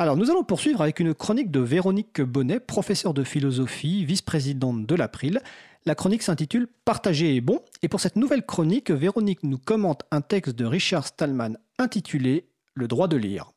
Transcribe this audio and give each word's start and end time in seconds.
Alors, 0.00 0.16
nous 0.16 0.30
allons 0.30 0.44
poursuivre 0.44 0.80
avec 0.80 1.00
une 1.00 1.12
chronique 1.12 1.50
de 1.50 1.58
Véronique 1.58 2.20
Bonnet, 2.20 2.60
professeure 2.60 3.14
de 3.14 3.24
philosophie, 3.24 4.04
vice-présidente 4.04 4.86
de 4.86 4.94
l'April. 4.94 5.40
La 5.86 5.96
chronique 5.96 6.22
s'intitule 6.22 6.68
Partager 6.84 7.34
est 7.34 7.40
bon. 7.40 7.58
Et 7.82 7.88
pour 7.88 7.98
cette 7.98 8.14
nouvelle 8.14 8.46
chronique, 8.46 8.92
Véronique 8.92 9.42
nous 9.42 9.58
commente 9.58 10.02
un 10.12 10.20
texte 10.20 10.54
de 10.54 10.64
Richard 10.64 11.04
Stallman 11.04 11.54
intitulé 11.80 12.44
Le 12.74 12.86
droit 12.86 13.08
de 13.08 13.16
lire. 13.16 13.50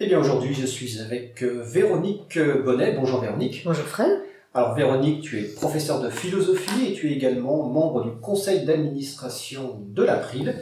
Eh 0.00 0.06
bien, 0.06 0.18
aujourd'hui, 0.18 0.54
je 0.54 0.64
suis 0.64 1.00
avec 1.00 1.42
euh, 1.42 1.62
Véronique 1.62 2.38
Bonnet. 2.64 2.96
Bonjour 2.98 3.20
Véronique. 3.20 3.60
Bonjour 3.66 3.84
Fred. 3.84 4.22
Alors, 4.54 4.74
Véronique, 4.74 5.20
tu 5.20 5.38
es 5.38 5.42
professeure 5.42 6.00
de 6.00 6.08
philosophie 6.08 6.86
et 6.86 6.94
tu 6.94 7.10
es 7.10 7.12
également 7.12 7.68
membre 7.68 8.04
du 8.04 8.10
conseil 8.22 8.64
d'administration 8.64 9.82
de 9.86 10.02
l'April. 10.02 10.54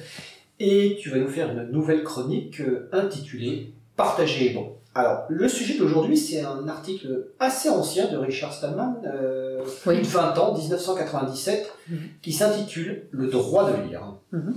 Et 0.58 0.98
tu 1.00 1.10
vas 1.10 1.18
nous 1.18 1.28
faire 1.28 1.52
une 1.52 1.70
nouvelle 1.70 2.02
chronique 2.02 2.60
euh, 2.60 2.88
intitulée 2.90 3.72
Partager 3.94 4.50
est 4.50 4.54
bon. 4.54 4.72
Alors, 4.94 5.24
le 5.30 5.48
sujet 5.48 5.78
d'aujourd'hui, 5.78 6.18
c'est 6.18 6.42
un 6.42 6.68
article 6.68 7.28
assez 7.40 7.70
ancien 7.70 8.10
de 8.12 8.16
Richard 8.18 8.52
Stallman, 8.52 8.96
euh, 9.06 9.62
Oui. 9.86 9.98
de 10.00 10.06
20 10.06 10.36
ans, 10.38 10.54
1997, 10.56 11.72
Mhm. 11.88 11.98
qui 12.20 12.32
s'intitule 12.32 13.06
Le 13.10 13.28
droit 13.28 13.70
de 13.70 13.88
lire. 13.88 14.02
Mhm. 14.32 14.54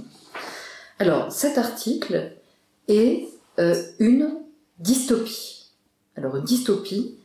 Alors, 1.00 1.32
cet 1.32 1.58
article 1.58 2.34
est 2.88 3.28
euh, 3.60 3.82
une 4.00 4.34
dystopie. 4.80 5.68
Alors, 6.18 6.36
une 6.36 6.44
dystopie, 6.44 7.16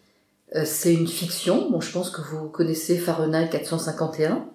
euh, 0.54 0.62
c'est 0.64 0.94
une 0.94 1.08
fiction. 1.08 1.68
Bon, 1.70 1.80
je 1.80 1.90
pense 1.90 2.10
que 2.10 2.20
vous 2.20 2.48
connaissez 2.48 2.96
Fahrenheit 2.96 3.48
451 3.50 4.46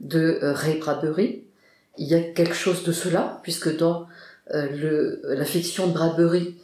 de 0.00 0.38
Ray 0.40 0.78
Bradbury. 0.78 1.44
Il 1.98 2.06
y 2.08 2.14
a 2.14 2.22
quelque 2.22 2.54
chose 2.54 2.82
de 2.84 2.92
cela, 2.92 3.40
puisque 3.42 3.76
dans 3.76 4.06
le, 4.52 5.20
la 5.24 5.44
fiction 5.44 5.86
de 5.88 5.92
Bradbury, 5.92 6.56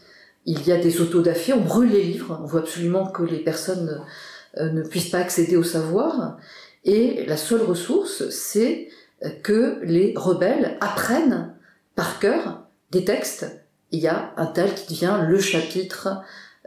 il 0.47 0.65
y 0.67 0.73
a 0.73 0.79
des 0.79 1.01
autodafés, 1.01 1.53
on 1.53 1.61
brûle 1.61 1.91
les 1.91 2.05
livres, 2.05 2.39
on 2.43 2.47
veut 2.47 2.61
absolument 2.61 3.07
que 3.07 3.25
les 3.25 3.41
personnes 3.41 4.01
euh, 4.59 4.71
ne 4.71 4.83
puissent 4.83 5.11
pas 5.11 5.19
accéder 5.19 5.57
au 5.57 5.65
savoir, 5.65 6.39
et 6.85 7.27
la 7.27 7.37
seule 7.37 7.63
ressource, 7.63 8.29
c'est 8.31 8.89
euh, 9.25 9.31
que 9.43 9.81
les 9.83 10.15
rebelles 10.17 10.79
apprennent 10.81 11.53
par 11.97 12.21
cœur 12.21 12.63
des 12.93 13.05
textes. 13.05 13.47
Il 13.91 13.99
y 13.99 14.07
a 14.07 14.33
un 14.37 14.47
tel 14.47 14.73
qui 14.75 14.95
devient 14.95 15.19
le 15.29 15.41
chapitre 15.41 16.21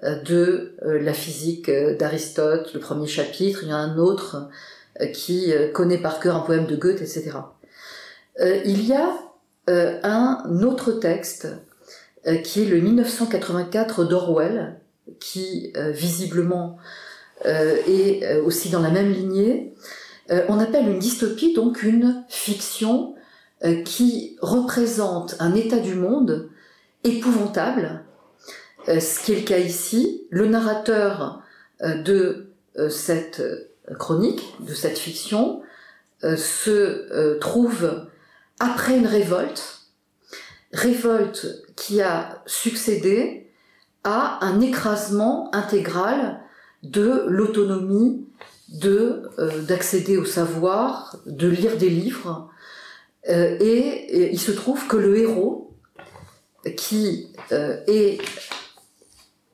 euh, 0.03 0.21
de 0.23 0.75
la 0.83 1.13
physique 1.13 1.71
d'Aristote, 1.71 2.73
le 2.73 2.81
premier 2.81 3.07
chapitre, 3.07 3.59
il 3.63 3.69
y 3.69 3.71
a 3.71 3.77
un 3.77 3.97
autre 3.97 4.49
qui 5.13 5.53
connaît 5.73 6.01
par 6.01 6.19
cœur 6.19 6.35
un 6.35 6.41
poème 6.41 6.65
de 6.65 6.75
Goethe, 6.75 7.01
etc. 7.01 7.31
Il 8.65 8.85
y 8.85 8.91
a 8.91 9.13
un 9.67 10.61
autre 10.63 10.91
texte 10.91 11.47
qui 12.43 12.63
est 12.63 12.65
le 12.65 12.79
1984 12.81 14.05
d'Orwell, 14.05 14.79
qui 15.19 15.71
euh, 15.75 15.91
visiblement 15.91 16.77
euh, 17.45 17.75
est 17.87 18.23
euh, 18.23 18.43
aussi 18.43 18.69
dans 18.69 18.81
la 18.81 18.89
même 18.89 19.11
lignée. 19.11 19.73
Euh, 20.31 20.45
on 20.49 20.59
appelle 20.59 20.87
une 20.87 20.99
dystopie 20.99 21.53
donc 21.53 21.83
une 21.83 22.23
fiction 22.29 23.15
euh, 23.63 23.81
qui 23.83 24.37
représente 24.41 25.35
un 25.39 25.55
état 25.55 25.79
du 25.79 25.95
monde 25.95 26.49
épouvantable, 27.03 28.03
euh, 28.87 28.99
ce 28.99 29.19
qui 29.23 29.33
est 29.33 29.39
le 29.39 29.45
cas 29.45 29.57
ici. 29.57 30.27
Le 30.29 30.47
narrateur 30.47 31.41
euh, 31.81 31.95
de 32.01 32.51
euh, 32.77 32.89
cette 32.89 33.39
euh, 33.39 33.95
chronique, 33.97 34.43
de 34.59 34.73
cette 34.73 34.97
fiction, 34.97 35.61
euh, 36.23 36.35
se 36.35 36.69
euh, 36.69 37.39
trouve 37.39 38.07
après 38.59 38.97
une 38.97 39.07
révolte, 39.07 39.78
révolte 40.71 41.47
qui 41.75 42.01
a 42.01 42.41
succédé 42.45 43.51
à 44.03 44.45
un 44.45 44.61
écrasement 44.61 45.53
intégral 45.53 46.41
de 46.83 47.25
l'autonomie 47.27 48.25
de 48.69 49.23
euh, 49.39 49.61
d'accéder 49.63 50.17
au 50.17 50.25
savoir, 50.25 51.17
de 51.25 51.47
lire 51.47 51.77
des 51.77 51.89
livres, 51.89 52.49
Euh, 53.27 53.57
et, 53.59 54.31
il 54.31 54.39
se 54.39 54.51
trouve 54.51 54.87
que 54.87 54.97
le 54.97 55.17
héros, 55.17 55.77
qui 56.75 57.33
euh, 57.51 57.81
est 57.87 58.19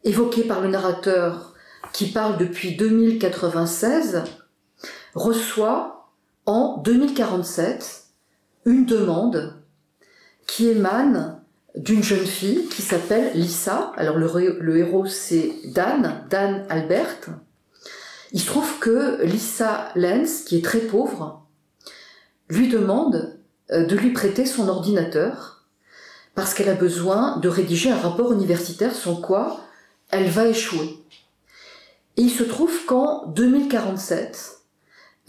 évoqué 0.03 0.43
par 0.43 0.61
le 0.61 0.69
narrateur, 0.69 1.53
qui 1.93 2.11
parle 2.11 2.37
depuis 2.37 2.75
2096, 2.75 4.23
reçoit 5.13 6.09
en 6.45 6.77
2047 6.77 8.05
une 8.65 8.85
demande 8.85 9.55
qui 10.47 10.69
émane 10.69 11.41
d'une 11.75 12.03
jeune 12.03 12.25
fille 12.25 12.67
qui 12.69 12.81
s'appelle 12.81 13.31
Lisa. 13.33 13.91
Alors 13.97 14.17
le, 14.17 14.77
héros 14.77 15.05
c'est 15.05 15.53
Dan, 15.65 16.25
Dan 16.29 16.65
Albert. 16.69 17.17
Il 18.31 18.39
se 18.39 18.47
trouve 18.47 18.79
que 18.79 19.23
Lisa 19.23 19.89
Lenz, 19.95 20.43
qui 20.43 20.57
est 20.57 20.65
très 20.65 20.79
pauvre, 20.79 21.45
lui 22.49 22.67
demande 22.67 23.39
euh, 23.71 23.85
de 23.85 23.95
lui 23.95 24.11
prêter 24.11 24.45
son 24.45 24.67
ordinateur 24.67 25.65
parce 26.33 26.53
qu'elle 26.53 26.69
a 26.69 26.75
besoin 26.75 27.37
de 27.37 27.47
rédiger 27.47 27.89
un 27.89 27.97
rapport 27.97 28.33
universitaire 28.33 28.93
sans 28.93 29.15
quoi 29.15 29.61
elle 30.09 30.29
va 30.29 30.47
échouer. 30.47 30.99
Et 32.17 32.21
il 32.21 32.29
se 32.29 32.43
trouve 32.43 32.85
qu'en 32.85 33.25
2047, 33.27 34.59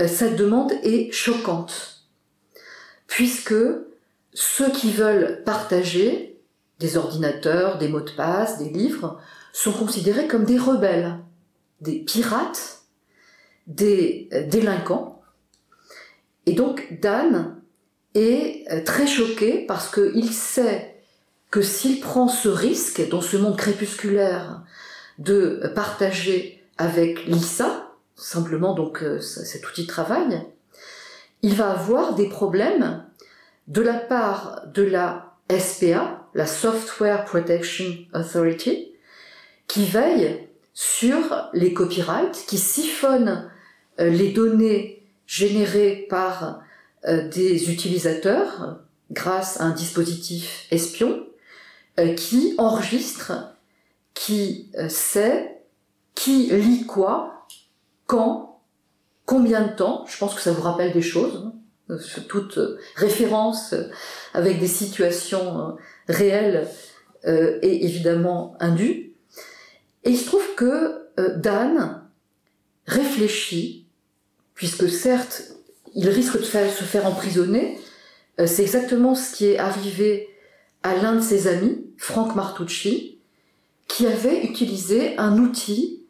euh, 0.01 0.09
cette 0.09 0.37
demande 0.37 0.73
est 0.83 1.11
choquante 1.13 2.05
puisque 3.07 3.55
ceux 4.39 4.71
qui 4.71 4.93
veulent 4.93 5.43
partager 5.47 6.39
des 6.79 6.99
ordinateurs, 6.99 7.79
des 7.79 7.89
mots 7.89 8.03
de 8.03 8.11
passe, 8.11 8.59
des 8.59 8.69
livres, 8.69 9.19
sont 9.55 9.73
considérés 9.73 10.29
comme 10.29 10.45
des 10.45 10.59
rebelles, 10.59 11.19
des 11.81 12.01
pirates, 12.01 12.83
des 13.67 14.29
euh, 14.35 14.47
délinquants. 14.47 15.23
Et 16.45 16.53
donc 16.53 16.99
Dan 17.01 17.57
est 18.15 18.71
euh, 18.71 18.85
très 18.85 19.07
choqué 19.07 19.65
parce 19.67 19.91
qu'il 19.91 20.31
sait 20.31 21.01
que 21.51 21.63
s'il 21.63 22.01
prend 22.01 22.29
ce 22.29 22.51
risque 22.51 23.09
dans 23.09 23.23
ce 23.23 23.39
monde 23.39 23.57
crépusculaire 23.57 24.63
de 25.19 25.73
partager 25.75 26.63
avec 26.77 27.25
Lisa, 27.25 27.91
simplement 28.17 28.75
donc 28.75 29.03
euh, 29.03 29.19
cet 29.19 29.67
outil 29.67 29.85
de 29.85 29.89
travail, 29.89 30.43
il 31.41 31.55
va 31.55 31.71
avoir 31.71 32.15
des 32.15 32.29
problèmes 32.29 33.03
de 33.69 33.83
la 33.83 33.95
part 33.95 34.63
de 34.73 34.83
la 34.83 35.37
SPA, 35.51 36.29
la 36.35 36.47
Software 36.47 37.25
Protection 37.25 37.97
Authority, 38.15 38.93
qui 39.67 39.85
veille 39.85 40.49
sur 40.75 41.49
les 41.53 41.73
copyrights, 41.73 42.45
qui 42.47 42.59
siphonne 42.59 43.51
euh, 43.99 44.11
les 44.11 44.33
données 44.33 45.03
générées 45.27 46.07
par 46.11 46.61
euh, 47.07 47.29
des 47.29 47.73
utilisateurs 47.73 48.81
grâce 49.11 49.61
à 49.61 49.65
un 49.65 49.71
dispositif 49.71 50.67
espion 50.71 51.27
euh, 51.99 52.15
qui 52.15 52.55
enregistre, 52.59 53.33
qui 54.15 54.71
sait 54.89 55.57
qui 56.15 56.49
lit 56.49 56.87
quoi, 56.87 57.47
quand, 58.07 58.61
combien 59.27 59.67
de 59.67 59.73
temps. 59.73 60.05
Je 60.09 60.19
pense 60.19 60.35
que 60.35 60.41
ça 60.41 60.51
vous 60.51 60.63
rappelle 60.63 60.93
des 60.93 61.03
choses. 61.03 61.53
Euh, 61.89 61.99
toute 62.29 62.59
euh, 62.59 62.81
référence 62.97 63.73
euh, 63.73 63.85
avec 64.35 64.59
des 64.59 64.67
situations 64.67 65.77
réelles 66.09 66.69
et 67.25 67.85
évidemment 67.85 68.57
indues. 68.61 69.15
Et 70.05 70.11
il 70.11 70.17
se 70.17 70.27
trouve 70.27 70.55
que 70.55 71.09
Dan 71.39 72.03
réfléchit, 72.87 73.89
puisque 74.55 74.89
certes, 74.89 75.43
il 75.97 76.09
risque 76.09 76.39
de 76.39 76.45
se 76.45 76.85
faire 76.85 77.05
emprisonner. 77.05 77.81
C'est 78.39 78.63
exactement 78.63 79.17
ce 79.17 79.35
qui 79.35 79.47
est 79.47 79.59
arrivé 79.59 80.29
à 80.85 80.95
l'un 80.95 81.17
de 81.17 81.21
ses 81.21 81.49
amis, 81.49 81.85
Frank 81.97 82.37
Martucci, 82.37 83.19
qui 83.89 84.07
avait 84.07 84.45
utilisé 84.45 85.19
un 85.19 85.39
outil 85.39 86.05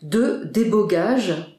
de 0.00 0.44
débogage 0.44 1.58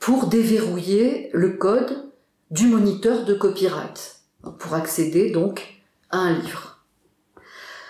pour 0.00 0.26
déverrouiller 0.26 1.30
le 1.32 1.50
code 1.50 2.11
du 2.52 2.66
moniteur 2.66 3.24
de 3.24 3.32
copyright, 3.32 4.20
pour 4.58 4.74
accéder 4.74 5.30
donc 5.30 5.82
à 6.10 6.18
un 6.18 6.38
livre. 6.38 6.84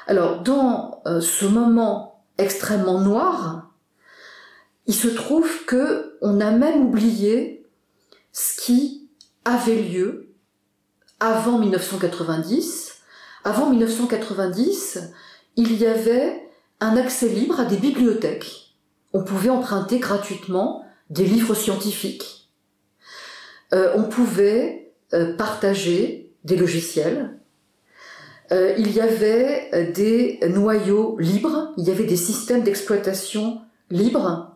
Alors, 0.06 0.42
dans 0.42 1.02
euh, 1.04 1.20
ce 1.20 1.46
moment 1.46 2.24
extrêmement 2.38 3.00
noir, 3.00 3.72
il 4.86 4.94
se 4.94 5.08
trouve 5.08 5.64
que 5.66 6.16
on 6.22 6.40
a 6.40 6.52
même 6.52 6.86
oublié 6.86 7.66
ce 8.32 8.60
qui 8.60 9.10
avait 9.44 9.82
lieu 9.82 10.32
avant 11.18 11.58
1990. 11.58 13.00
Avant 13.42 13.68
1990, 13.68 15.00
il 15.56 15.76
y 15.76 15.86
avait 15.86 16.40
un 16.78 16.96
accès 16.96 17.28
libre 17.28 17.58
à 17.58 17.64
des 17.64 17.78
bibliothèques. 17.78 18.76
On 19.12 19.24
pouvait 19.24 19.50
emprunter 19.50 19.98
gratuitement 19.98 20.84
des 21.10 21.24
livres 21.24 21.54
scientifiques. 21.54 22.41
Euh, 23.72 23.92
on 23.94 24.04
pouvait 24.04 24.92
euh, 25.14 25.34
partager 25.34 26.30
des 26.44 26.56
logiciels. 26.56 27.38
euh, 28.50 28.74
il 28.76 28.92
y 28.92 29.00
avait 29.00 29.92
des 29.94 30.40
noyaux 30.48 31.16
libres, 31.18 31.72
il 31.78 31.84
y 31.84 31.90
avait 31.90 32.04
des 32.04 32.16
systèmes 32.16 32.62
d'exploitation 32.62 33.60
libres 33.90 34.48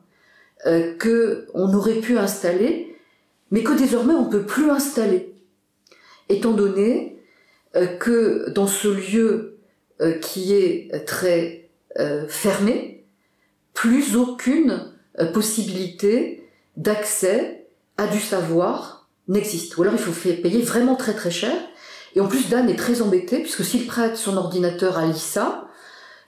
que 0.98 1.46
on 1.54 1.72
aurait 1.74 2.00
pu 2.00 2.18
installer, 2.18 2.96
mais 3.50 3.62
que 3.62 3.72
désormais 3.72 4.14
on 4.14 4.24
peut 4.24 4.44
plus 4.44 4.68
installer, 4.68 5.34
étant 6.28 6.52
donné 6.52 7.20
que 8.00 8.50
dans 8.50 8.66
ce 8.66 8.88
lieu 8.88 9.58
qui 10.22 10.54
est 10.54 11.04
très 11.04 11.68
fermé, 12.28 13.04
plus 13.74 14.16
aucune 14.16 14.92
possibilité 15.32 16.48
d'accès 16.76 17.68
à 17.96 18.08
du 18.08 18.18
savoir 18.18 19.05
n'existe. 19.28 19.76
Ou 19.76 19.82
alors 19.82 19.94
il 19.94 20.00
faut 20.00 20.12
payer 20.42 20.62
vraiment 20.62 20.96
très 20.96 21.14
très 21.14 21.30
cher. 21.30 21.56
Et 22.14 22.20
en 22.20 22.28
plus, 22.28 22.48
Dan 22.48 22.68
est 22.70 22.76
très 22.76 23.02
embêté 23.02 23.40
puisque 23.40 23.64
s'il 23.64 23.86
prête 23.86 24.16
son 24.16 24.36
ordinateur 24.36 24.96
à 24.96 25.06
Lisa, 25.06 25.68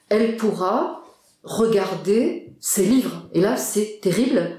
elle 0.08 0.36
pourra 0.36 1.02
regarder 1.42 2.52
ses 2.60 2.84
livres. 2.84 3.28
Et 3.32 3.40
là, 3.40 3.56
c'est 3.56 4.00
terrible 4.02 4.58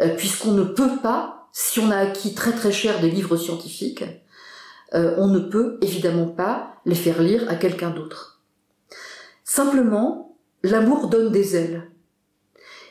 euh, 0.00 0.14
puisqu'on 0.16 0.52
ne 0.52 0.64
peut 0.64 0.98
pas, 1.02 1.48
si 1.52 1.80
on 1.80 1.90
a 1.90 1.96
acquis 1.96 2.34
très 2.34 2.52
très 2.52 2.72
cher 2.72 3.00
des 3.00 3.10
livres 3.10 3.36
scientifiques, 3.36 4.04
euh, 4.94 5.14
on 5.18 5.26
ne 5.28 5.40
peut 5.40 5.78
évidemment 5.82 6.28
pas 6.28 6.76
les 6.86 6.94
faire 6.94 7.20
lire 7.20 7.44
à 7.48 7.56
quelqu'un 7.56 7.90
d'autre. 7.90 8.40
Simplement, 9.44 10.36
l'amour 10.62 11.08
donne 11.08 11.32
des 11.32 11.56
ailes. 11.56 11.90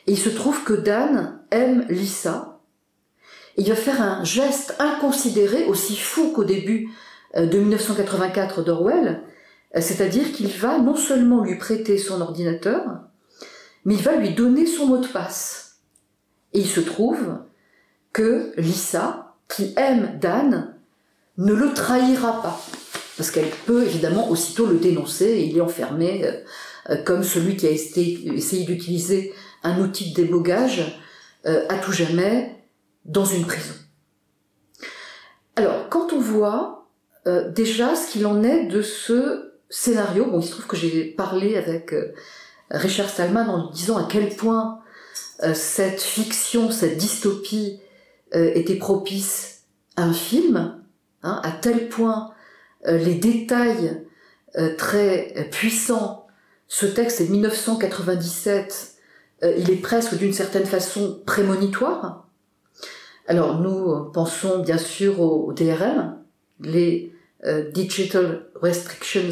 Et 0.06 0.12
il 0.12 0.18
se 0.18 0.28
trouve 0.28 0.62
que 0.64 0.74
Dan 0.74 1.40
aime 1.50 1.86
Lisa. 1.88 2.57
Il 3.58 3.68
va 3.68 3.74
faire 3.74 4.00
un 4.00 4.22
geste 4.22 4.76
inconsidéré, 4.78 5.64
aussi 5.64 5.96
fou 5.96 6.30
qu'au 6.30 6.44
début 6.44 6.90
euh, 7.36 7.46
de 7.46 7.58
1984 7.58 8.62
d'Orwell, 8.62 9.20
euh, 9.76 9.80
c'est-à-dire 9.80 10.30
qu'il 10.32 10.46
va 10.46 10.78
non 10.78 10.94
seulement 10.94 11.42
lui 11.42 11.58
prêter 11.58 11.98
son 11.98 12.20
ordinateur, 12.20 12.84
mais 13.84 13.94
il 13.94 14.02
va 14.02 14.14
lui 14.14 14.30
donner 14.30 14.64
son 14.64 14.86
mot 14.86 14.98
de 14.98 15.08
passe. 15.08 15.80
Et 16.52 16.60
il 16.60 16.68
se 16.68 16.78
trouve 16.78 17.18
que 18.12 18.52
Lisa, 18.56 19.34
qui 19.48 19.74
aime 19.76 20.20
Dan, 20.20 20.76
ne 21.36 21.52
le 21.52 21.74
trahira 21.74 22.40
pas. 22.40 22.60
Parce 23.16 23.32
qu'elle 23.32 23.50
peut 23.66 23.82
évidemment 23.82 24.30
aussitôt 24.30 24.66
le 24.66 24.76
dénoncer 24.76 25.26
et 25.26 25.46
il 25.46 25.58
est 25.58 26.44
euh, 26.90 27.02
comme 27.02 27.24
celui 27.24 27.56
qui 27.56 27.66
a 27.66 27.70
essayé, 27.70 28.64
d'utiliser 28.64 29.34
un 29.64 29.80
outil 29.80 30.12
de 30.12 30.14
débogage 30.14 30.96
à 31.44 31.78
tout 31.78 31.92
jamais 31.92 32.57
dans 33.08 33.24
une 33.24 33.44
prison. 33.46 33.74
Alors, 35.56 35.88
quand 35.88 36.12
on 36.12 36.20
voit 36.20 36.86
euh, 37.26 37.50
déjà 37.50 37.96
ce 37.96 38.12
qu'il 38.12 38.26
en 38.26 38.42
est 38.42 38.66
de 38.66 38.82
ce 38.82 39.52
scénario, 39.70 40.26
bon, 40.26 40.40
il 40.40 40.46
se 40.46 40.52
trouve 40.52 40.66
que 40.66 40.76
j'ai 40.76 41.04
parlé 41.04 41.56
avec 41.56 41.92
euh, 41.92 42.14
Richard 42.70 43.08
Stallman 43.08 43.48
en 43.48 43.66
lui 43.66 43.72
disant 43.74 43.96
à 43.96 44.06
quel 44.08 44.28
point 44.36 44.80
euh, 45.42 45.54
cette 45.54 46.00
fiction, 46.00 46.70
cette 46.70 46.96
dystopie 46.96 47.80
était 48.30 48.76
propice 48.76 49.62
à 49.96 50.02
un 50.02 50.12
film, 50.12 50.82
hein, 51.22 51.40
à 51.42 51.50
tel 51.50 51.88
point 51.88 52.34
les 52.84 53.14
détails 53.14 54.04
très 54.76 55.48
puissants. 55.50 56.26
Ce 56.68 56.84
texte 56.84 57.22
est 57.22 57.24
de 57.24 57.30
1997, 57.30 58.98
euh, 59.42 59.54
il 59.56 59.70
est 59.70 59.76
presque 59.76 60.16
d'une 60.16 60.32
certaine 60.32 60.66
façon 60.66 61.22
prémonitoire. 61.26 62.27
Alors 63.28 63.60
nous 63.60 63.90
euh, 63.92 64.10
pensons 64.12 64.60
bien 64.60 64.78
sûr 64.78 65.20
au, 65.20 65.46
au 65.46 65.52
DRM, 65.52 66.16
les 66.60 67.12
euh, 67.44 67.70
Digital 67.70 68.46
Restrictions 68.60 69.30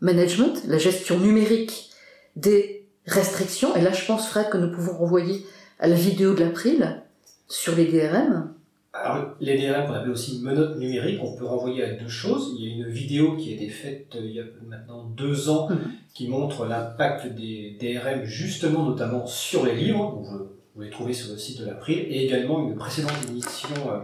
Management, 0.00 0.62
la 0.66 0.78
gestion 0.78 1.18
numérique 1.20 1.90
des 2.36 2.86
restrictions. 3.06 3.76
Et 3.76 3.80
là, 3.82 3.92
je 3.92 4.04
pense, 4.06 4.28
Fred, 4.28 4.48
que 4.50 4.56
nous 4.56 4.72
pouvons 4.72 4.94
renvoyer 4.96 5.46
à 5.78 5.86
la 5.86 5.94
vidéo 5.94 6.34
de 6.34 6.42
l'April 6.42 7.02
sur 7.46 7.76
les 7.76 7.84
DRM. 7.84 8.50
Alors, 8.94 9.34
les 9.40 9.58
DRM 9.58 9.86
qu'on 9.86 9.92
appelle 9.94 10.10
aussi 10.10 10.40
menottes 10.42 10.78
numériques, 10.78 11.20
on 11.22 11.36
peut 11.36 11.44
renvoyer 11.44 11.84
à 11.84 11.92
deux 11.94 12.08
choses. 12.08 12.54
Il 12.58 12.64
y 12.66 12.72
a 12.72 12.74
une 12.76 12.88
vidéo 12.92 13.36
qui 13.36 13.50
a 13.52 13.56
été 13.56 13.68
faite 13.68 14.06
euh, 14.16 14.20
il 14.24 14.32
y 14.32 14.40
a 14.40 14.44
maintenant 14.66 15.04
deux 15.04 15.48
ans 15.50 15.68
Mhm. 15.68 15.78
qui 16.14 16.28
montre 16.28 16.64
l'impact 16.64 17.34
des 17.34 17.76
DRM 17.80 18.24
justement 18.24 18.84
notamment 18.88 19.26
sur 19.26 19.66
les 19.66 19.74
livres. 19.74 20.12
Donc, 20.12 20.26
vous 20.74 20.82
les 20.82 20.90
trouvez 20.90 21.12
sur 21.12 21.32
le 21.32 21.38
site 21.38 21.60
de 21.60 21.66
l'April 21.66 21.98
et 21.98 22.24
également 22.24 22.60
une 22.60 22.74
précédente 22.74 23.12
émission 23.28 23.68
euh, 23.88 24.00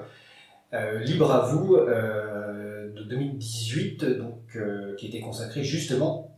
euh, 0.74 1.00
Libre 1.00 1.30
à 1.32 1.48
vous 1.48 1.74
euh, 1.74 2.92
de 2.94 3.02
2018 3.02 4.04
donc, 4.04 4.38
qui 4.96 5.08
était 5.08 5.20
consacrée 5.20 5.64
justement 5.64 6.36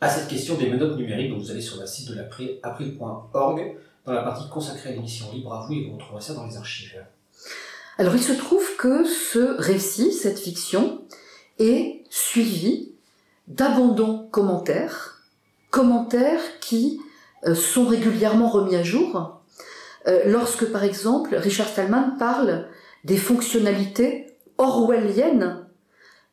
à 0.00 0.10
cette 0.10 0.28
question 0.28 0.56
des 0.56 0.68
menottes 0.68 0.96
numériques. 0.96 1.30
Donc 1.30 1.40
vous 1.40 1.50
allez 1.50 1.62
sur 1.62 1.80
le 1.80 1.86
site 1.86 2.10
de 2.10 2.14
l'April, 2.14 2.58
april.org, 2.62 3.76
dans 4.04 4.12
la 4.12 4.22
partie 4.22 4.48
consacrée 4.50 4.90
à 4.90 4.92
l'émission 4.92 5.32
Libre 5.32 5.54
à 5.54 5.66
vous 5.66 5.72
et 5.72 5.86
vous 5.86 5.94
retrouverez 5.94 6.20
ça 6.20 6.34
dans 6.34 6.46
les 6.46 6.56
archives. 6.56 7.02
Alors 7.96 8.14
il 8.14 8.22
se 8.22 8.32
trouve 8.32 8.76
que 8.76 9.04
ce 9.04 9.56
récit, 9.58 10.12
cette 10.12 10.38
fiction, 10.38 11.02
est 11.58 12.02
suivi 12.10 12.92
d'abondants 13.48 14.28
commentaires, 14.30 15.22
commentaires 15.70 16.42
qui 16.60 17.00
sont 17.54 17.86
régulièrement 17.86 18.50
remis 18.50 18.76
à 18.76 18.82
jour. 18.82 19.41
Euh, 20.08 20.22
lorsque, 20.26 20.66
par 20.66 20.84
exemple, 20.84 21.34
Richard 21.34 21.68
Stallman 21.68 22.16
parle 22.18 22.66
des 23.04 23.16
fonctionnalités 23.16 24.26
orwelliennes 24.58 25.66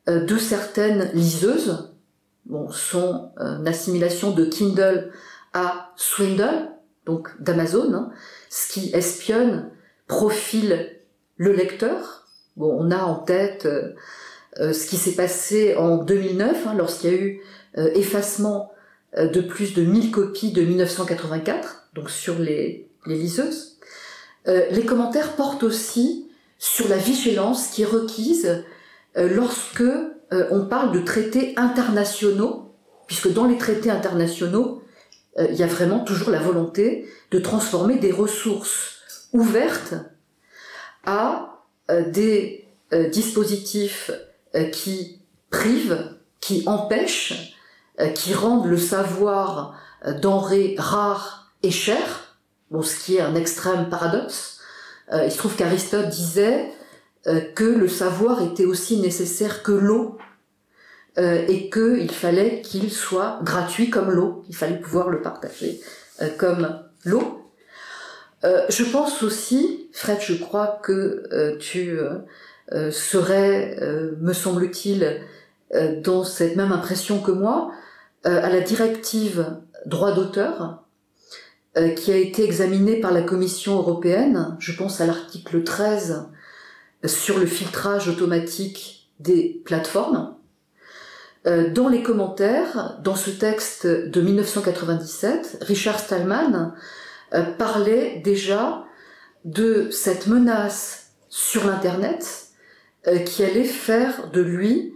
euh, 0.07 0.25
de 0.25 0.37
certaines 0.37 1.11
liseuses, 1.13 1.93
bon, 2.45 2.69
son 2.71 3.31
euh, 3.39 3.65
assimilation 3.65 4.31
de 4.31 4.45
Kindle 4.45 5.11
à 5.53 5.91
Swindle, 5.95 6.69
donc 7.05 7.29
d'Amazon, 7.41 7.93
hein, 7.93 8.11
ce 8.49 8.71
qui 8.71 8.91
espionne, 8.93 9.71
profile 10.07 10.95
le 11.37 11.53
lecteur. 11.53 12.27
Bon, 12.57 12.75
on 12.79 12.91
a 12.91 13.03
en 13.03 13.15
tête 13.15 13.67
ce 14.57 14.87
qui 14.87 14.97
s'est 14.97 15.15
passé 15.15 15.75
en 15.77 15.97
2009, 15.97 16.67
hein, 16.67 16.73
lorsqu'il 16.75 17.09
y 17.09 17.13
a 17.13 17.17
eu 17.17 17.41
effacement 17.75 18.73
de 19.15 19.39
plus 19.39 19.73
de 19.73 19.83
1000 19.83 20.11
copies 20.11 20.51
de 20.51 20.61
1984, 20.61 21.89
donc 21.93 22.09
sur 22.09 22.37
les, 22.37 22.88
les 23.05 23.17
liseuses. 23.17 23.77
Euh, 24.47 24.67
les 24.71 24.85
commentaires 24.85 25.35
portent 25.35 25.63
aussi 25.63 26.29
sur 26.59 26.89
la 26.89 26.97
vigilance 26.97 27.67
qui 27.67 27.83
est 27.83 27.85
requise 27.85 28.63
euh, 29.17 29.29
lorsque 29.29 29.81
euh, 29.81 30.13
on 30.51 30.65
parle 30.65 30.91
de 30.91 30.99
traités 30.99 31.53
internationaux, 31.57 32.75
puisque 33.07 33.31
dans 33.31 33.45
les 33.45 33.57
traités 33.57 33.89
internationaux, 33.89 34.83
euh, 35.39 35.47
il 35.49 35.55
y 35.55 35.63
a 35.63 35.67
vraiment 35.67 36.01
toujours 36.01 36.29
la 36.29 36.39
volonté 36.39 37.09
de 37.31 37.39
transformer 37.39 37.97
des 37.97 38.11
ressources 38.11 38.99
ouvertes 39.33 39.93
à 41.05 41.45
des 42.07 42.67
dispositifs 43.11 44.11
qui 44.71 45.21
privent, 45.49 46.17
qui 46.39 46.63
empêchent, 46.67 47.55
qui 48.13 48.33
rendent 48.33 48.67
le 48.67 48.77
savoir 48.77 49.75
denrée 50.21 50.75
rare 50.77 51.51
et 51.63 51.71
cher, 51.71 52.28
bon, 52.71 52.81
ce 52.81 52.97
qui 52.97 53.17
est 53.17 53.21
un 53.21 53.35
extrême 53.35 53.89
paradoxe. 53.89 54.59
Euh, 55.11 55.25
il 55.25 55.31
se 55.31 55.37
trouve 55.37 55.55
qu'Aristote 55.55 56.09
disait 56.09 56.71
euh, 57.27 57.41
que 57.55 57.63
le 57.63 57.87
savoir 57.87 58.41
était 58.41 58.65
aussi 58.65 58.97
nécessaire 58.97 59.63
que 59.63 59.71
l'eau 59.71 60.17
euh, 61.17 61.45
et 61.47 61.69
qu'il 61.69 62.11
fallait 62.11 62.61
qu'il 62.61 62.91
soit 62.91 63.39
gratuit 63.43 63.89
comme 63.89 64.11
l'eau, 64.11 64.43
il 64.47 64.55
fallait 64.55 64.79
pouvoir 64.79 65.09
le 65.09 65.21
partager 65.21 65.79
comme 66.37 66.81
l'eau. 67.05 67.45
Je 68.43 68.83
pense 68.91 69.23
aussi, 69.23 69.89
Fred, 69.93 70.19
je 70.19 70.33
crois 70.33 70.79
que 70.83 71.57
tu 71.59 71.97
serais, 72.91 73.77
me 74.19 74.33
semble-t-il, 74.33 75.21
dans 76.03 76.25
cette 76.25 76.57
même 76.57 76.73
impression 76.73 77.21
que 77.21 77.31
moi, 77.31 77.71
à 78.25 78.49
la 78.49 78.59
directive 78.59 79.45
droit 79.85 80.11
d'auteur 80.11 80.83
euh, 81.77 81.89
qui 81.89 82.11
a 82.11 82.17
été 82.17 82.43
examinée 82.43 82.99
par 82.99 83.11
la 83.11 83.21
Commission 83.21 83.75
européenne, 83.77 84.57
je 84.59 84.71
pense 84.71 85.01
à 85.01 85.05
l'article 85.05 85.63
13 85.63 86.29
euh, 87.03 87.07
sur 87.07 87.37
le 87.37 87.45
filtrage 87.45 88.09
automatique 88.09 89.11
des 89.19 89.61
plateformes. 89.65 90.35
Euh, 91.47 91.69
dans 91.69 91.87
les 91.87 92.03
commentaires, 92.03 92.99
dans 93.03 93.15
ce 93.15 93.29
texte 93.29 93.85
de 93.85 94.21
1997, 94.21 95.59
Richard 95.61 95.99
Stallman 95.99 96.73
euh, 97.33 97.43
parlait 97.43 98.21
déjà 98.23 98.83
de 99.45 99.89
cette 99.91 100.27
menace 100.27 101.11
sur 101.29 101.65
l'Internet 101.65 102.47
qui 103.25 103.45
allait 103.45 103.63
faire 103.63 104.29
de 104.31 104.41
lui 104.41 104.93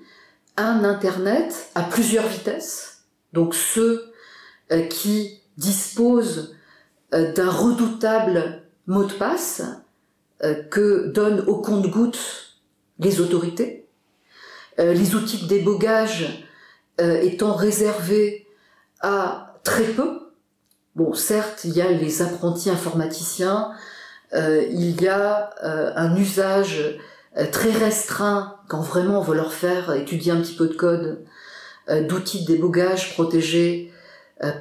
un 0.57 0.83
Internet 0.83 1.69
à 1.73 1.83
plusieurs 1.83 2.27
vitesses. 2.27 3.05
Donc 3.31 3.55
ceux 3.55 4.11
qui 4.89 5.41
disposent 5.57 6.53
d'un 7.13 7.49
redoutable 7.49 8.63
mot 8.87 9.03
de 9.03 9.13
passe 9.13 9.61
euh, 10.43 10.63
que 10.63 11.07
donnent 11.07 11.41
au 11.47 11.61
compte-gouttes 11.61 12.59
les 12.99 13.21
autorités, 13.21 13.87
euh, 14.79 14.93
les 14.93 15.15
outils 15.15 15.43
de 15.43 15.47
débogage 15.47 16.39
étant 16.99 17.53
réservé 17.53 18.45
à 19.01 19.55
très 19.63 19.83
peu. 19.83 20.31
Bon, 20.95 21.15
certes, 21.15 21.61
il 21.63 21.71
y 21.71 21.81
a 21.81 21.91
les 21.91 22.21
apprentis 22.21 22.69
informaticiens, 22.69 23.71
il 24.31 25.01
y 25.01 25.07
a 25.07 25.49
un 25.95 26.15
usage 26.15 26.99
très 27.51 27.71
restreint 27.71 28.57
quand 28.67 28.81
vraiment 28.81 29.19
on 29.19 29.23
veut 29.23 29.35
leur 29.35 29.53
faire 29.53 29.91
étudier 29.93 30.33
un 30.33 30.39
petit 30.39 30.53
peu 30.55 30.67
de 30.67 30.75
code 30.75 31.25
d'outils 31.89 32.45
de 32.45 32.53
débogage 32.53 33.13
protégés 33.13 33.91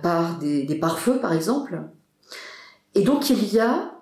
par 0.02 0.38
des, 0.38 0.62
des 0.62 0.76
pare-feux, 0.76 1.20
par 1.20 1.34
exemple. 1.34 1.82
Et 2.94 3.02
donc 3.02 3.30
il 3.30 3.52
y 3.52 3.58
a 3.58 3.92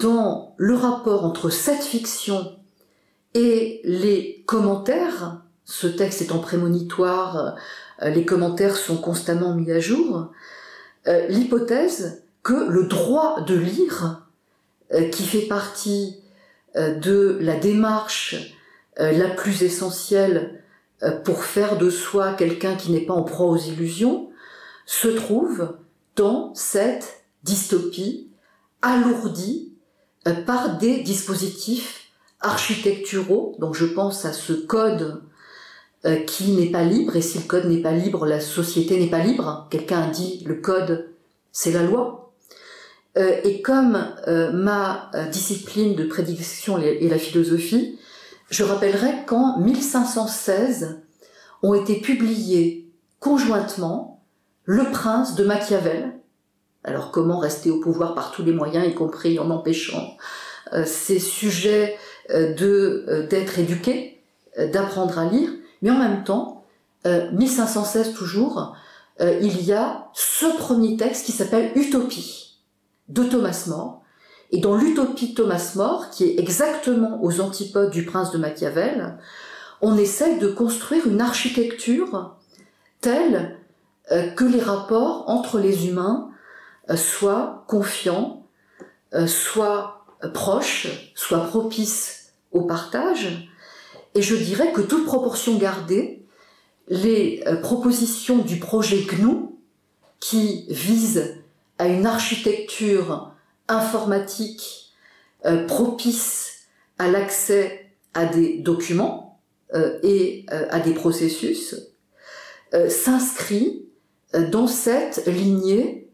dans 0.00 0.54
le 0.56 0.74
rapport 0.74 1.24
entre 1.24 1.50
cette 1.50 1.82
fiction 1.82 2.56
et 3.34 3.80
les 3.84 4.42
commentaires, 4.46 5.42
ce 5.64 5.86
texte 5.86 6.22
étant 6.22 6.38
prémonitoire, 6.38 7.56
euh, 8.02 8.10
les 8.10 8.24
commentaires 8.24 8.76
sont 8.76 8.98
constamment 8.98 9.54
mis 9.54 9.70
à 9.70 9.80
jour, 9.80 10.30
euh, 11.08 11.26
l'hypothèse 11.28 12.24
que 12.42 12.68
le 12.68 12.84
droit 12.84 13.40
de 13.42 13.54
lire, 13.54 14.26
euh, 14.92 15.08
qui 15.08 15.24
fait 15.24 15.46
partie 15.46 16.18
de 16.74 17.36
la 17.42 17.56
démarche 17.56 18.56
la 18.96 19.28
plus 19.28 19.62
essentielle 19.62 20.62
pour 21.22 21.44
faire 21.44 21.76
de 21.76 21.90
soi 21.90 22.32
quelqu'un 22.32 22.76
qui 22.76 22.92
n'est 22.92 23.04
pas 23.04 23.12
en 23.12 23.24
proie 23.24 23.48
aux 23.48 23.58
illusions, 23.58 24.30
se 24.86 25.08
trouve 25.08 25.76
dans 26.16 26.54
cette 26.54 27.21
dystopie 27.44 28.30
alourdie 28.82 29.72
par 30.46 30.78
des 30.78 31.02
dispositifs 31.02 32.02
architecturaux, 32.42 33.56
donc 33.58 33.74
je 33.74 33.86
pense 33.86 34.24
à 34.24 34.32
ce 34.32 34.52
code 34.52 35.22
euh, 36.04 36.16
qui 36.24 36.50
n'est 36.52 36.70
pas 36.70 36.82
libre, 36.82 37.14
et 37.16 37.22
si 37.22 37.38
le 37.38 37.44
code 37.44 37.66
n'est 37.66 37.80
pas 37.80 37.92
libre, 37.92 38.26
la 38.26 38.40
société 38.40 38.98
n'est 38.98 39.10
pas 39.10 39.20
libre. 39.22 39.68
Quelqu'un 39.70 40.08
dit 40.08 40.42
le 40.44 40.56
code, 40.56 41.08
c'est 41.52 41.70
la 41.70 41.84
loi. 41.84 42.32
Euh, 43.16 43.36
et 43.44 43.62
comme 43.62 44.04
euh, 44.26 44.50
ma 44.52 45.10
discipline 45.30 45.94
de 45.94 46.04
prédiction 46.04 46.78
est 46.78 47.08
la 47.08 47.18
philosophie, 47.18 47.98
je 48.50 48.64
rappellerai 48.64 49.24
qu'en 49.26 49.58
1516 49.58 51.00
ont 51.62 51.74
été 51.74 52.00
publiés 52.00 52.90
conjointement 53.20 54.24
Le 54.64 54.90
Prince 54.90 55.36
de 55.36 55.44
Machiavel. 55.44 56.12
Alors 56.84 57.10
comment 57.10 57.38
rester 57.38 57.70
au 57.70 57.80
pouvoir 57.80 58.14
par 58.14 58.32
tous 58.32 58.42
les 58.42 58.52
moyens, 58.52 58.86
y 58.86 58.94
compris 58.94 59.38
en 59.38 59.50
empêchant 59.50 60.16
ces 60.86 61.18
sujets 61.18 61.98
de 62.30 63.04
euh, 63.08 63.26
d'être 63.26 63.58
éduqué, 63.58 64.22
euh, 64.58 64.70
d'apprendre 64.70 65.18
à 65.18 65.26
lire, 65.26 65.50
mais 65.82 65.90
en 65.90 65.98
même 65.98 66.24
temps, 66.24 66.64
1516 67.04 68.08
euh, 68.08 68.12
toujours, 68.12 68.76
il 69.20 69.62
y 69.62 69.72
a 69.72 70.08
ce 70.14 70.46
premier 70.56 70.96
texte 70.96 71.26
qui 71.26 71.32
s'appelle 71.32 71.70
Utopie 71.76 72.58
de 73.08 73.22
Thomas 73.22 73.66
More. 73.68 74.02
Et 74.50 74.58
dans 74.58 74.76
l'Utopie 74.76 75.34
Thomas 75.34 75.72
More, 75.76 76.10
qui 76.10 76.24
est 76.24 76.40
exactement 76.40 77.22
aux 77.22 77.40
antipodes 77.40 77.90
du 77.90 78.04
prince 78.04 78.32
de 78.32 78.38
Machiavel, 78.38 79.18
on 79.80 79.96
essaie 79.96 80.38
de 80.38 80.48
construire 80.48 81.06
une 81.06 81.20
architecture 81.20 82.36
telle 83.00 83.58
que 84.08 84.44
les 84.44 84.60
rapports 84.60 85.24
entre 85.28 85.58
les 85.58 85.88
humains 85.88 86.30
soient 86.96 87.64
confiants, 87.68 88.46
soient 89.26 90.06
proches, 90.34 91.12
soient 91.14 91.46
propices 91.46 92.32
au 92.52 92.62
partage. 92.62 93.48
Et 94.14 94.22
je 94.22 94.36
dirais 94.36 94.72
que 94.72 94.80
toute 94.80 95.06
proportion 95.06 95.56
gardée, 95.56 96.24
les 96.88 97.42
euh, 97.46 97.56
propositions 97.56 98.38
du 98.38 98.58
projet 98.58 99.02
GNU, 99.02 99.48
qui 100.20 100.66
vise 100.68 101.42
à 101.78 101.88
une 101.88 102.06
architecture 102.06 103.32
informatique 103.66 104.92
euh, 105.46 105.66
propice 105.66 106.68
à 106.98 107.08
l'accès 107.08 107.90
à 108.14 108.26
des 108.26 108.58
documents 108.58 109.40
euh, 109.74 109.98
et 110.02 110.44
à 110.48 110.80
des 110.80 110.92
processus, 110.92 111.74
s'inscrit 112.88 113.86
dans 114.50 114.66
cette 114.66 115.26
lignée 115.26 116.10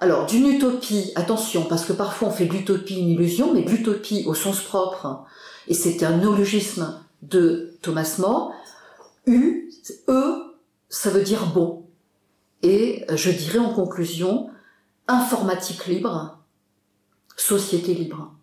alors, 0.00 0.24
d'une 0.24 0.46
utopie, 0.46 1.12
attention, 1.14 1.64
parce 1.64 1.84
que 1.84 1.92
parfois 1.92 2.28
on 2.28 2.30
fait 2.30 2.46
de 2.46 2.54
l'utopie 2.54 2.98
une 2.98 3.10
illusion, 3.10 3.52
mais 3.52 3.62
de 3.62 3.70
l'utopie 3.70 4.24
au 4.26 4.34
sens 4.34 4.62
propre, 4.62 5.24
et 5.68 5.74
c'est 5.74 6.02
un 6.02 6.16
néologisme 6.16 7.04
de 7.20 7.76
Thomas 7.82 8.16
More, 8.18 8.52
U, 9.26 9.70
E, 10.08 10.56
ça 10.88 11.10
veut 11.10 11.22
dire 11.22 11.46
bon. 11.52 11.84
Et 12.62 13.04
je 13.14 13.30
dirais 13.30 13.58
en 13.58 13.74
conclusion, 13.74 14.48
informatique 15.06 15.86
libre, 15.86 16.38
société 17.36 17.94
libre. 17.94 18.34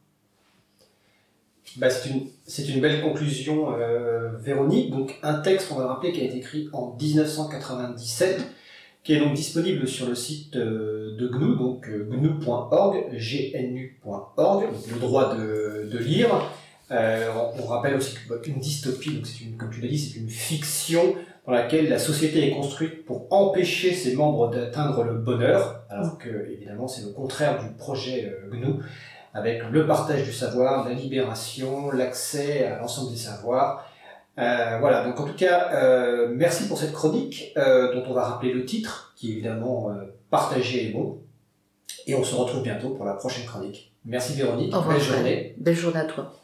Bah, 1.77 1.89
c'est 1.89 2.67
une, 2.69 2.81
belle 2.81 3.01
conclusion, 3.01 3.73
euh, 3.73 4.37
Véronique. 4.37 4.91
Donc, 4.91 5.19
un 5.21 5.35
texte, 5.35 5.69
on 5.71 5.75
va 5.75 5.87
rappeler, 5.87 6.11
qui 6.11 6.21
a 6.21 6.23
été 6.23 6.37
écrit 6.37 6.69
en 6.73 6.95
1997, 6.99 8.41
qui 9.07 9.13
est 9.13 9.19
donc 9.19 9.35
disponible 9.35 9.87
sur 9.87 10.05
le 10.05 10.15
site 10.15 10.57
euh, 10.57 11.15
de 11.17 11.29
GNU, 11.29 11.55
donc 11.55 11.87
euh, 11.87 12.09
gnu.org, 12.11 13.05
gnu.org, 13.13 14.65
le 14.91 14.99
droit 14.99 15.33
de, 15.33 15.89
de 15.89 15.97
lire. 15.97 16.27
Euh, 16.91 17.31
on, 17.57 17.65
rappelle 17.67 17.95
aussi 17.95 18.17
qu'une 18.43 18.59
dystopie, 18.59 19.11
donc 19.11 19.25
une, 19.41 19.55
comme 19.55 19.69
tu 19.69 19.79
l'as 19.79 19.87
dit, 19.87 19.97
c'est 19.97 20.19
une 20.19 20.27
fiction 20.27 21.15
dans 21.45 21.53
laquelle 21.53 21.87
la 21.87 21.99
société 21.99 22.49
est 22.49 22.51
construite 22.51 23.05
pour 23.05 23.27
empêcher 23.31 23.93
ses 23.93 24.13
membres 24.13 24.51
d'atteindre 24.51 25.05
le 25.05 25.13
bonheur, 25.13 25.85
alors 25.89 26.17
que 26.17 26.51
évidemment 26.51 26.89
c'est 26.89 27.03
le 27.03 27.13
contraire 27.13 27.63
du 27.63 27.69
projet 27.77 28.29
GNU, 28.51 28.83
avec 29.33 29.63
le 29.71 29.87
partage 29.87 30.25
du 30.25 30.33
savoir, 30.33 30.85
la 30.85 30.93
libération, 30.93 31.91
l'accès 31.91 32.65
à 32.65 32.79
l'ensemble 32.79 33.11
des 33.11 33.17
savoirs. 33.17 33.89
Euh, 34.39 34.77
voilà, 34.79 35.03
donc 35.03 35.19
en 35.19 35.25
tout 35.25 35.35
cas, 35.35 35.71
euh, 35.73 36.27
merci 36.31 36.67
pour 36.67 36.77
cette 36.77 36.93
chronique 36.93 37.53
euh, 37.57 37.93
dont 37.93 38.03
on 38.07 38.13
va 38.13 38.23
rappeler 38.23 38.53
le 38.53 38.65
titre, 38.65 39.13
qui 39.15 39.29
est 39.29 39.33
évidemment 39.33 39.89
partagé 40.29 40.89
et 40.89 40.91
bon. 40.91 41.19
Et 42.05 42.15
on 42.15 42.23
se 42.23 42.35
retrouve 42.35 42.61
bientôt 42.61 42.91
pour 42.91 43.05
la 43.05 43.13
prochaine 43.13 43.45
chronique. 43.45 43.93
Merci 44.05 44.33
Véronique, 44.33 44.71
belle 44.71 45.01
journée. 45.01 45.55
Belle 45.57 45.75
journée 45.75 45.99
à 45.99 46.05
toi. 46.05 46.33